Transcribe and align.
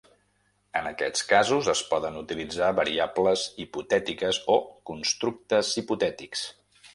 En 0.79 0.87
aquests 0.91 1.25
casos 1.33 1.69
es 1.73 1.83
poden 1.91 2.17
utilitzar 2.21 2.69
variables 2.79 3.43
hipotètiques 3.65 4.41
o 4.55 4.57
constructes 4.93 5.71
hipotètics. 5.83 6.49